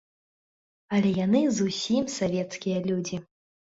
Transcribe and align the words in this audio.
Але 0.95 1.11
яны 1.25 1.41
зусім 1.59 2.03
савецкія 2.17 2.77
людзі. 2.89 3.25